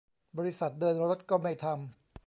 [0.37, 1.81] บริษัทเดินรถก็ไม่ทำ